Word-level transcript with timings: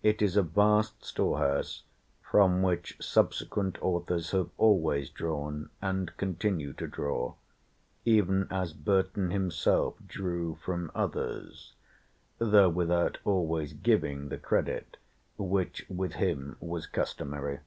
It 0.00 0.22
is 0.22 0.36
a 0.36 0.44
vast 0.44 1.04
storehouse 1.04 1.82
from 2.22 2.62
which 2.62 2.96
subsequent 3.00 3.82
authors 3.82 4.30
have 4.30 4.50
always 4.58 5.10
drawn 5.10 5.70
and 5.82 6.16
continue 6.16 6.72
to 6.74 6.86
draw, 6.86 7.34
even 8.04 8.46
as 8.48 8.72
Burton 8.72 9.32
himself 9.32 9.96
drew 10.06 10.54
from 10.64 10.92
others, 10.94 11.74
though 12.38 12.68
without 12.68 13.18
always 13.24 13.72
giving 13.72 14.28
the 14.28 14.38
credit 14.38 14.98
which 15.36 15.84
with 15.88 16.12
him 16.12 16.56
was 16.60 16.86
customary. 16.86 17.58